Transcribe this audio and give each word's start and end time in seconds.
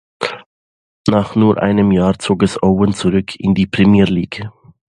Nach 1.07 1.35
nur 1.35 1.61
einem 1.61 1.91
Jahr 1.91 2.17
zog 2.17 2.41
es 2.41 2.63
Owen 2.63 2.93
zurück 2.95 3.39
in 3.39 3.53
die 3.53 3.67
Premier 3.67 4.05
League. 4.05 4.41